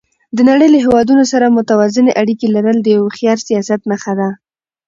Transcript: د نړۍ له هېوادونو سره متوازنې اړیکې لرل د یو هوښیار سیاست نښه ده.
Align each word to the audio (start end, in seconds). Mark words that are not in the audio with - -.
د 0.35 0.37
نړۍ 0.49 0.67
له 0.73 0.79
هېوادونو 0.85 1.23
سره 1.31 1.53
متوازنې 1.57 2.11
اړیکې 2.21 2.47
لرل 2.55 2.77
د 2.81 2.87
یو 2.95 3.01
هوښیار 3.05 3.39
سیاست 3.47 3.81
نښه 3.89 4.13
ده. 4.19 4.29